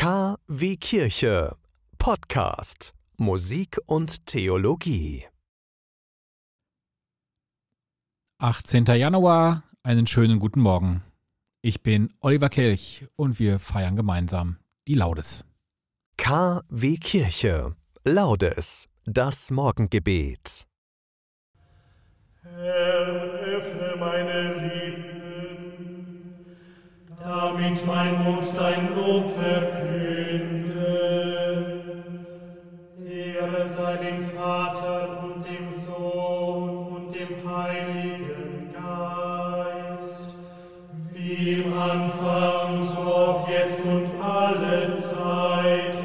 K 0.00 0.38
wie 0.48 0.78
Kirche. 0.78 1.54
Podcast. 1.98 2.94
Musik 3.18 3.76
und 3.84 4.24
Theologie. 4.24 5.26
18. 8.38 8.86
Januar, 8.86 9.62
einen 9.82 10.06
schönen 10.06 10.38
guten 10.38 10.60
Morgen. 10.60 11.02
Ich 11.60 11.82
bin 11.82 12.08
Oliver 12.20 12.48
Kelch 12.48 13.08
und 13.16 13.38
wir 13.38 13.58
feiern 13.58 13.94
gemeinsam 13.94 14.56
die 14.88 14.94
Laudes. 14.94 15.44
K 16.16 16.62
wie 16.70 16.98
Kirche. 16.98 17.76
Laudes. 18.02 18.88
Das 19.04 19.50
Morgengebet. 19.50 20.66
Herr, 22.42 23.06
öffne 23.06 23.96
meine 23.98 24.54
Lippen, 24.66 24.89
damit 27.60 27.86
mein 27.86 28.24
Mund 28.24 28.52
dein 28.56 28.94
Lob 28.94 29.26
verkünde. 29.36 30.80
Ehre 33.06 33.66
sei 33.68 33.96
dem 33.96 34.24
Vater 34.24 35.22
und 35.22 35.44
dem 35.44 35.72
Sohn 35.72 36.86
und 36.86 37.14
dem 37.14 37.36
Heiligen 37.50 38.72
Geist, 38.72 40.34
wie 41.12 41.60
im 41.60 41.72
Anfang, 41.78 42.82
so 42.82 43.00
auch 43.00 43.48
jetzt 43.48 43.84
und 43.84 44.08
alle 44.22 44.94
Zeit 44.94 45.99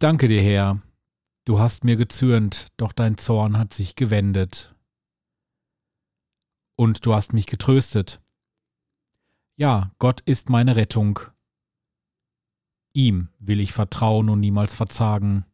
danke 0.00 0.26
dir, 0.28 0.42
Herr. 0.42 0.82
Du 1.44 1.60
hast 1.60 1.84
mir 1.84 1.96
gezürnt, 1.96 2.68
doch 2.76 2.92
dein 2.92 3.16
Zorn 3.16 3.56
hat 3.56 3.72
sich 3.72 3.94
gewendet. 3.94 4.74
Und 6.76 7.06
du 7.06 7.14
hast 7.14 7.32
mich 7.32 7.46
getröstet. 7.46 8.20
Ja, 9.56 9.92
Gott 9.98 10.20
ist 10.22 10.48
meine 10.48 10.76
Rettung. 10.76 11.20
Ihm 12.94 13.28
will 13.38 13.60
ich 13.60 13.72
vertrauen 13.72 14.28
und 14.30 14.40
niemals 14.40 14.74
verzagen. 14.74 15.44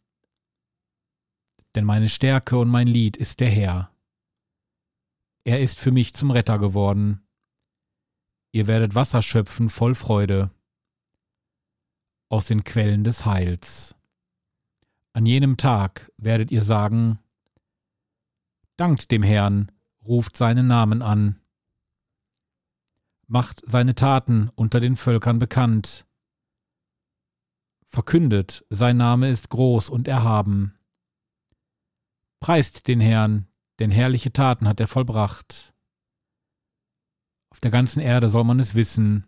Denn 1.74 1.84
meine 1.84 2.08
Stärke 2.08 2.56
und 2.56 2.68
mein 2.68 2.86
Lied 2.86 3.16
ist 3.16 3.40
der 3.40 3.50
Herr. 3.50 3.90
Er 5.44 5.60
ist 5.60 5.78
für 5.78 5.90
mich 5.90 6.14
zum 6.14 6.30
Retter 6.30 6.58
geworden. 6.58 7.26
Ihr 8.52 8.66
werdet 8.66 8.94
Wasser 8.94 9.22
schöpfen 9.22 9.68
voll 9.68 9.94
Freude 9.94 10.50
aus 12.28 12.46
den 12.46 12.64
Quellen 12.64 13.04
des 13.04 13.26
Heils. 13.26 13.95
An 15.16 15.24
jenem 15.24 15.56
Tag 15.56 16.12
werdet 16.18 16.50
ihr 16.50 16.62
sagen, 16.62 17.18
Dankt 18.76 19.10
dem 19.10 19.22
Herrn, 19.22 19.72
ruft 20.04 20.36
seinen 20.36 20.66
Namen 20.66 21.00
an, 21.00 21.40
macht 23.26 23.62
seine 23.64 23.94
Taten 23.94 24.50
unter 24.56 24.78
den 24.78 24.94
Völkern 24.94 25.38
bekannt, 25.38 26.06
verkündet, 27.86 28.66
sein 28.68 28.98
Name 28.98 29.30
ist 29.30 29.48
groß 29.48 29.88
und 29.88 30.06
erhaben. 30.06 30.78
Preist 32.38 32.86
den 32.86 33.00
Herrn, 33.00 33.48
denn 33.78 33.90
herrliche 33.90 34.34
Taten 34.34 34.68
hat 34.68 34.80
er 34.80 34.86
vollbracht. 34.86 35.72
Auf 37.48 37.60
der 37.60 37.70
ganzen 37.70 38.00
Erde 38.00 38.28
soll 38.28 38.44
man 38.44 38.60
es 38.60 38.74
wissen. 38.74 39.26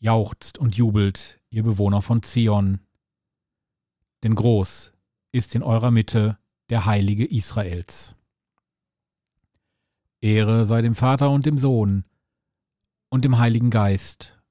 Jauchzt 0.00 0.58
und 0.58 0.76
jubelt, 0.76 1.40
ihr 1.48 1.62
Bewohner 1.62 2.02
von 2.02 2.22
Zion 2.22 2.83
denn 4.24 4.34
groß 4.34 4.92
ist 5.32 5.54
in 5.54 5.62
eurer 5.62 5.90
Mitte 5.90 6.38
der 6.70 6.86
Heilige 6.86 7.26
Israels. 7.26 8.16
Ehre 10.20 10.64
sei 10.64 10.80
dem 10.80 10.94
Vater 10.94 11.30
und 11.30 11.44
dem 11.44 11.58
Sohn 11.58 12.04
und 13.10 13.26
dem 13.26 13.38
Heiligen 13.38 13.68
Geist, 13.68 14.42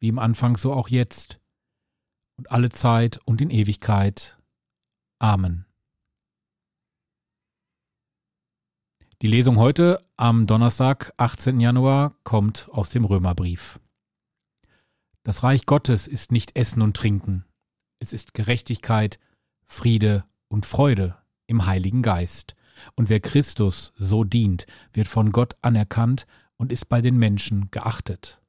wie 0.00 0.08
im 0.08 0.18
Anfang 0.18 0.56
so 0.56 0.72
auch 0.72 0.88
jetzt 0.88 1.40
und 2.36 2.50
alle 2.50 2.70
Zeit 2.70 3.20
und 3.24 3.40
in 3.40 3.50
Ewigkeit. 3.50 4.38
Amen. 5.20 5.66
Die 9.22 9.28
Lesung 9.28 9.58
heute 9.58 10.04
am 10.16 10.46
Donnerstag, 10.46 11.12
18. 11.18 11.60
Januar, 11.60 12.16
kommt 12.24 12.68
aus 12.72 12.90
dem 12.90 13.04
Römerbrief. 13.04 13.78
Das 15.22 15.42
Reich 15.44 15.66
Gottes 15.66 16.08
ist 16.08 16.32
nicht 16.32 16.56
Essen 16.56 16.82
und 16.82 16.96
Trinken, 16.96 17.44
es 18.00 18.12
ist 18.12 18.34
Gerechtigkeit, 18.34 19.20
Friede 19.66 20.24
und 20.48 20.66
Freude 20.66 21.16
im 21.46 21.66
Heiligen 21.66 22.02
Geist. 22.02 22.56
Und 22.96 23.08
wer 23.08 23.20
Christus 23.20 23.92
so 23.96 24.24
dient, 24.24 24.66
wird 24.92 25.06
von 25.06 25.30
Gott 25.30 25.54
anerkannt 25.62 26.26
und 26.56 26.72
ist 26.72 26.88
bei 26.88 27.00
den 27.00 27.16
Menschen 27.16 27.70
geachtet. 27.70 28.40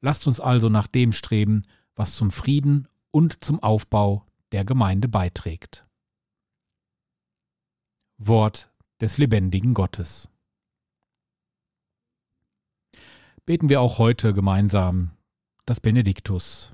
Lasst 0.00 0.26
uns 0.26 0.40
also 0.40 0.68
nach 0.68 0.86
dem 0.86 1.12
streben, 1.12 1.62
was 1.94 2.16
zum 2.16 2.30
Frieden 2.30 2.88
und 3.10 3.44
zum 3.44 3.62
Aufbau 3.62 4.26
der 4.52 4.64
Gemeinde 4.64 5.08
beiträgt. 5.08 5.86
Wort 8.16 8.72
des 9.00 9.18
lebendigen 9.18 9.74
Gottes. 9.74 10.28
Beten 13.44 13.68
wir 13.68 13.80
auch 13.80 13.98
heute 13.98 14.34
gemeinsam 14.34 15.10
das 15.66 15.80
Benediktus. 15.80 16.72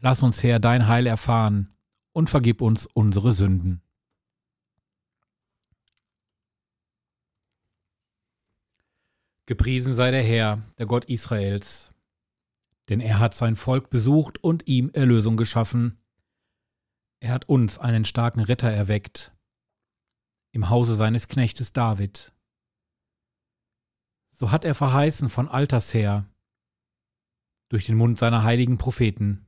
Lass 0.00 0.22
uns, 0.22 0.42
Herr, 0.42 0.60
dein 0.60 0.86
Heil 0.86 1.06
erfahren 1.06 1.74
und 2.12 2.30
vergib 2.30 2.60
uns 2.60 2.86
unsere 2.86 3.32
Sünden. 3.32 3.82
Gepriesen 9.46 9.94
sei 9.94 10.10
der 10.10 10.22
Herr, 10.22 10.62
der 10.78 10.86
Gott 10.86 11.06
Israels, 11.06 11.90
denn 12.88 13.00
er 13.00 13.18
hat 13.18 13.34
sein 13.34 13.56
Volk 13.56 13.90
besucht 13.90 14.42
und 14.44 14.68
ihm 14.68 14.90
Erlösung 14.92 15.36
geschaffen. 15.36 15.98
Er 17.20 17.32
hat 17.32 17.48
uns 17.48 17.78
einen 17.78 18.04
starken 18.04 18.40
Ritter 18.40 18.70
erweckt, 18.70 19.32
im 20.52 20.68
Hause 20.68 20.94
seines 20.94 21.28
Knechtes 21.28 21.72
David. 21.72 22.32
So 24.32 24.52
hat 24.52 24.64
er 24.64 24.74
verheißen 24.74 25.28
von 25.28 25.48
alters 25.48 25.92
her, 25.92 26.26
durch 27.68 27.86
den 27.86 27.96
Mund 27.96 28.18
seiner 28.18 28.44
heiligen 28.44 28.78
Propheten. 28.78 29.47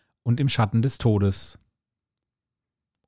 und 0.23 0.39
im 0.39 0.49
Schatten 0.49 0.81
des 0.81 0.97
Todes, 0.97 1.59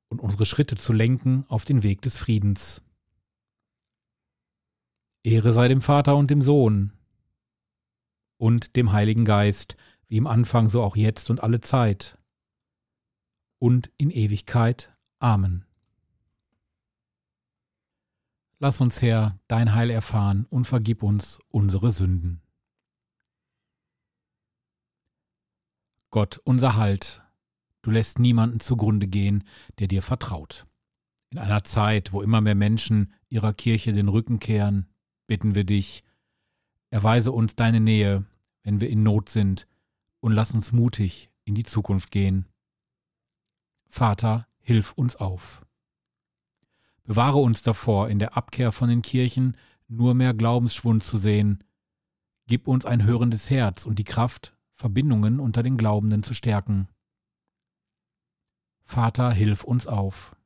und 0.08 0.20
unsere 0.20 0.46
Schritte 0.46 0.76
zu 0.76 0.92
lenken 0.92 1.44
auf 1.48 1.64
den 1.64 1.82
Weg 1.82 2.02
des 2.02 2.16
Friedens. 2.16 2.82
Ehre 5.24 5.52
sei 5.52 5.68
dem 5.68 5.80
Vater 5.80 6.16
und 6.16 6.30
dem 6.30 6.42
Sohn 6.42 6.92
und 8.36 8.76
dem 8.76 8.92
Heiligen 8.92 9.24
Geist, 9.24 9.76
wie 10.06 10.18
im 10.18 10.26
Anfang 10.26 10.68
so 10.68 10.82
auch 10.82 10.96
jetzt 10.96 11.30
und 11.30 11.42
alle 11.42 11.60
Zeit 11.60 12.18
und 13.58 13.90
in 13.96 14.10
Ewigkeit. 14.10 14.94
Amen. 15.18 15.64
Lass 18.60 18.80
uns, 18.80 19.02
Herr, 19.02 19.38
dein 19.48 19.74
Heil 19.74 19.90
erfahren 19.90 20.46
und 20.48 20.66
vergib 20.66 21.02
uns 21.02 21.40
unsere 21.48 21.90
Sünden. 21.90 22.43
Gott, 26.14 26.38
unser 26.44 26.76
Halt, 26.76 27.22
du 27.82 27.90
lässt 27.90 28.20
niemanden 28.20 28.60
zugrunde 28.60 29.08
gehen, 29.08 29.42
der 29.80 29.88
dir 29.88 30.00
vertraut. 30.00 30.64
In 31.30 31.40
einer 31.40 31.64
Zeit, 31.64 32.12
wo 32.12 32.22
immer 32.22 32.40
mehr 32.40 32.54
Menschen 32.54 33.12
ihrer 33.30 33.52
Kirche 33.52 33.92
den 33.92 34.06
Rücken 34.06 34.38
kehren, 34.38 34.86
bitten 35.26 35.56
wir 35.56 35.64
dich, 35.64 36.04
erweise 36.90 37.32
uns 37.32 37.56
deine 37.56 37.80
Nähe, 37.80 38.24
wenn 38.62 38.80
wir 38.80 38.90
in 38.90 39.02
Not 39.02 39.28
sind, 39.28 39.66
und 40.20 40.30
lass 40.30 40.52
uns 40.52 40.70
mutig 40.70 41.32
in 41.46 41.56
die 41.56 41.64
Zukunft 41.64 42.12
gehen. 42.12 42.46
Vater, 43.88 44.46
hilf 44.60 44.92
uns 44.92 45.16
auf. 45.16 45.66
Bewahre 47.02 47.38
uns 47.38 47.64
davor, 47.64 48.08
in 48.08 48.20
der 48.20 48.36
Abkehr 48.36 48.70
von 48.70 48.88
den 48.88 49.02
Kirchen 49.02 49.56
nur 49.88 50.14
mehr 50.14 50.32
Glaubensschwund 50.32 51.02
zu 51.02 51.16
sehen. 51.16 51.64
Gib 52.46 52.68
uns 52.68 52.86
ein 52.86 53.02
hörendes 53.02 53.50
Herz 53.50 53.84
und 53.84 53.98
die 53.98 54.04
Kraft, 54.04 54.53
Verbindungen 54.74 55.40
unter 55.40 55.62
den 55.62 55.76
Glaubenden 55.76 56.22
zu 56.22 56.34
stärken. 56.34 56.88
Vater, 58.82 59.32
hilf 59.32 59.64
uns 59.64 59.86
auf. 59.86 60.36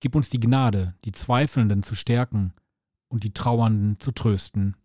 Gib 0.00 0.14
uns 0.14 0.28
die 0.28 0.40
Gnade, 0.40 0.94
die 1.04 1.12
Zweifelnden 1.12 1.82
zu 1.82 1.94
stärken 1.94 2.52
und 3.08 3.24
die 3.24 3.32
Trauernden 3.32 3.98
zu 3.98 4.12
trösten. 4.12 4.76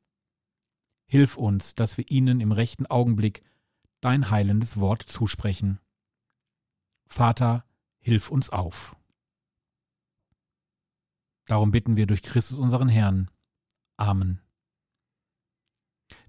Hilf 1.06 1.36
uns, 1.36 1.76
dass 1.76 1.98
wir 1.98 2.10
ihnen 2.10 2.40
im 2.40 2.52
rechten 2.54 2.86
Augenblick 2.86 3.44
dein 4.00 4.32
heilendes 4.32 4.80
Wort 4.80 5.02
zusprechen. 5.02 5.80
Vater, 7.08 7.66
hilf 8.00 8.32
uns 8.32 8.50
auf. 8.50 8.96
Darum 11.46 11.72
bitten 11.72 11.98
wir 11.98 12.08
durch 12.08 12.24
Christus 12.24 12.58
unseren 12.58 12.88
Herrn. 12.88 13.30
Amen. 13.98 14.42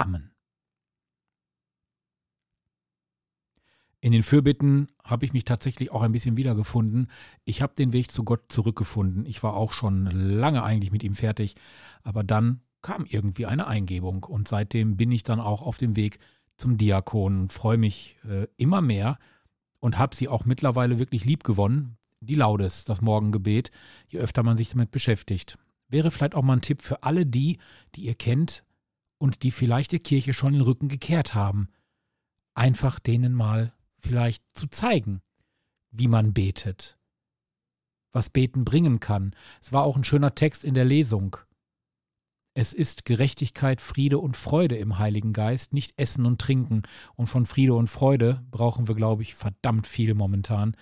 Amen. 0.00 0.30
In 4.00 4.12
den 4.12 4.22
Fürbitten 4.22 4.88
habe 5.02 5.24
ich 5.24 5.32
mich 5.32 5.44
tatsächlich 5.44 5.90
auch 5.90 6.02
ein 6.02 6.12
bisschen 6.12 6.36
wiedergefunden. 6.36 7.10
Ich 7.44 7.62
habe 7.62 7.74
den 7.74 7.92
Weg 7.92 8.12
zu 8.12 8.22
Gott 8.22 8.52
zurückgefunden. 8.52 9.26
Ich 9.26 9.42
war 9.42 9.54
auch 9.54 9.72
schon 9.72 10.06
lange 10.06 10.62
eigentlich 10.62 10.92
mit 10.92 11.02
ihm 11.02 11.14
fertig, 11.14 11.56
aber 12.02 12.22
dann 12.22 12.60
kam 12.82 13.04
irgendwie 13.04 13.46
eine 13.46 13.66
Eingebung 13.66 14.22
und 14.22 14.46
seitdem 14.46 14.96
bin 14.96 15.10
ich 15.10 15.24
dann 15.24 15.40
auch 15.40 15.62
auf 15.62 15.78
dem 15.78 15.96
Weg 15.96 16.20
zum 16.56 16.78
Diakon 16.78 17.50
freue 17.50 17.78
mich 17.78 18.16
äh, 18.28 18.46
immer 18.56 18.80
mehr 18.80 19.18
und 19.80 19.98
habe 19.98 20.16
sie 20.16 20.28
auch 20.28 20.44
mittlerweile 20.44 20.98
wirklich 20.98 21.24
lieb 21.24 21.44
gewonnen. 21.44 21.98
Die 22.20 22.34
Laudes, 22.34 22.84
das 22.84 23.02
Morgengebet, 23.02 23.70
je 24.08 24.20
öfter 24.20 24.42
man 24.42 24.56
sich 24.56 24.70
damit 24.70 24.90
beschäftigt. 24.90 25.58
Wäre 25.88 26.10
vielleicht 26.10 26.34
auch 26.34 26.42
mal 26.42 26.54
ein 26.54 26.62
Tipp 26.62 26.82
für 26.82 27.02
alle 27.02 27.26
die, 27.26 27.58
die 27.94 28.02
ihr 28.02 28.14
kennt, 28.14 28.64
und 29.18 29.42
die 29.42 29.50
vielleicht 29.50 29.92
der 29.92 30.00
Kirche 30.00 30.34
schon 30.34 30.52
den 30.52 30.62
Rücken 30.62 30.88
gekehrt 30.88 31.34
haben, 31.34 31.68
einfach 32.54 32.98
denen 32.98 33.32
mal 33.32 33.72
vielleicht 33.98 34.42
zu 34.52 34.66
zeigen, 34.68 35.22
wie 35.90 36.08
man 36.08 36.32
betet, 36.32 36.98
was 38.12 38.30
Beten 38.30 38.64
bringen 38.64 39.00
kann. 39.00 39.34
Es 39.60 39.72
war 39.72 39.84
auch 39.84 39.96
ein 39.96 40.04
schöner 40.04 40.34
Text 40.34 40.64
in 40.64 40.74
der 40.74 40.84
Lesung. 40.84 41.36
Es 42.54 42.72
ist 42.72 43.04
Gerechtigkeit, 43.04 43.82
Friede 43.82 44.18
und 44.18 44.36
Freude 44.36 44.76
im 44.76 44.98
Heiligen 44.98 45.34
Geist, 45.34 45.74
nicht 45.74 45.92
Essen 45.98 46.24
und 46.24 46.40
Trinken. 46.40 46.82
Und 47.14 47.26
von 47.26 47.44
Friede 47.44 47.74
und 47.74 47.88
Freude 47.88 48.42
brauchen 48.50 48.88
wir, 48.88 48.94
glaube 48.94 49.22
ich, 49.22 49.34
verdammt 49.34 49.86
viel 49.86 50.14
momentan 50.14 50.74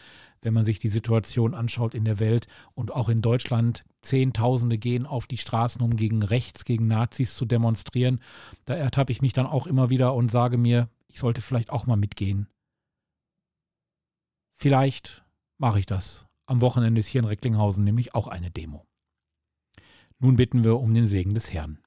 wenn 0.44 0.54
man 0.54 0.64
sich 0.64 0.78
die 0.78 0.90
Situation 0.90 1.54
anschaut 1.54 1.94
in 1.94 2.04
der 2.04 2.20
Welt 2.20 2.46
und 2.74 2.92
auch 2.92 3.08
in 3.08 3.22
Deutschland. 3.22 3.84
Zehntausende 4.02 4.76
gehen 4.76 5.06
auf 5.06 5.26
die 5.26 5.38
Straßen, 5.38 5.80
um 5.80 5.96
gegen 5.96 6.22
rechts, 6.22 6.64
gegen 6.64 6.86
Nazis 6.86 7.34
zu 7.34 7.46
demonstrieren. 7.46 8.20
Da 8.66 8.74
ertappe 8.74 9.10
ich 9.10 9.22
mich 9.22 9.32
dann 9.32 9.46
auch 9.46 9.66
immer 9.66 9.88
wieder 9.88 10.14
und 10.14 10.30
sage 10.30 10.58
mir, 10.58 10.90
ich 11.08 11.18
sollte 11.18 11.40
vielleicht 11.40 11.70
auch 11.70 11.86
mal 11.86 11.96
mitgehen. 11.96 12.46
Vielleicht 14.54 15.24
mache 15.56 15.78
ich 15.78 15.86
das. 15.86 16.26
Am 16.46 16.60
Wochenende 16.60 17.00
ist 17.00 17.06
hier 17.06 17.20
in 17.20 17.26
Recklinghausen 17.26 17.82
nämlich 17.82 18.14
auch 18.14 18.28
eine 18.28 18.50
Demo. 18.50 18.86
Nun 20.18 20.36
bitten 20.36 20.62
wir 20.62 20.78
um 20.78 20.92
den 20.92 21.06
Segen 21.06 21.32
des 21.32 21.52
Herrn. 21.52 21.78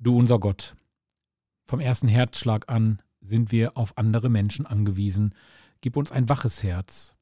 Du 0.00 0.18
unser 0.18 0.40
Gott, 0.40 0.74
vom 1.66 1.78
ersten 1.78 2.08
Herzschlag 2.08 2.68
an 2.68 3.00
sind 3.20 3.52
wir 3.52 3.76
auf 3.76 3.96
andere 3.96 4.28
Menschen 4.28 4.66
angewiesen, 4.66 5.34
Gib 5.84 5.98
uns 5.98 6.10
ein 6.10 6.30
waches 6.30 6.62
Herz, 6.62 7.14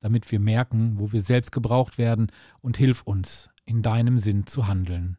damit 0.00 0.32
wir 0.32 0.40
merken, 0.40 0.98
wo 0.98 1.12
wir 1.12 1.22
selbst 1.22 1.52
gebraucht 1.52 1.96
werden, 1.96 2.32
und 2.60 2.76
hilf 2.76 3.02
uns, 3.02 3.50
in 3.64 3.82
deinem 3.82 4.18
Sinn 4.18 4.48
zu 4.48 4.66
handeln. 4.66 5.16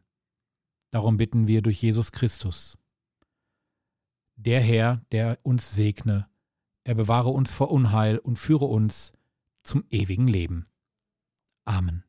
Darum 0.90 1.16
bitten 1.16 1.46
wir 1.46 1.62
durch 1.62 1.80
Jesus 1.80 2.12
Christus. 2.12 2.76
Der 4.36 4.60
Herr, 4.60 5.06
der 5.10 5.38
uns 5.42 5.74
segne, 5.74 6.28
er 6.84 6.94
bewahre 6.94 7.30
uns 7.30 7.50
vor 7.50 7.70
Unheil 7.70 8.18
und 8.18 8.38
führe 8.38 8.66
uns 8.66 9.14
zum 9.62 9.84
ewigen 9.88 10.28
Leben. 10.28 10.66
Amen. 11.64 12.04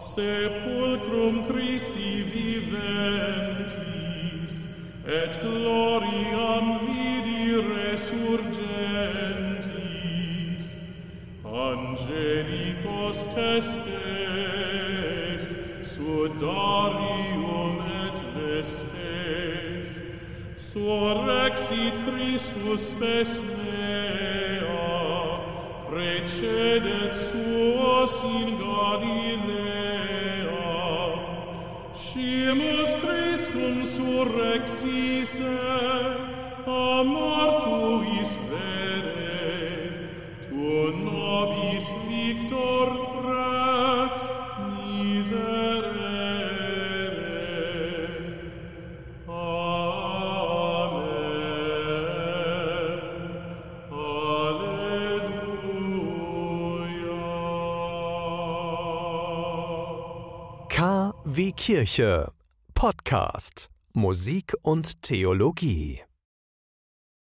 sepulcrum 0.00 1.46
Christi 1.46 2.22
viventis, 2.32 3.76
et 5.06 5.38
gloriam 5.42 6.80
vidi 6.86 7.60
resurgentis, 7.62 8.56
angelicos 11.44 13.18
testes, 13.34 13.84
sudarium 15.82 17.74
et 18.04 18.18
vestes, 18.34 19.92
suorexit 20.56 21.94
Christus 22.06 22.82
spes 22.92 23.32
mea, 23.56 24.95
precedet 25.88 27.12
suos 27.14 28.22
in 28.24 28.56
Galilea, 28.58 29.76
scimus 31.94 32.90
Christum 33.02 33.84
surrexise, 33.84 35.56
a 36.66 37.04
mortuis 37.04 38.36
vere, 38.50 40.10
tu 40.48 40.92
nobis 41.04 41.86
KW 61.36 61.52
Kirche. 61.52 62.32
Podcast. 62.72 63.68
Musik 63.92 64.54
und 64.62 65.02
Theologie 65.02 66.05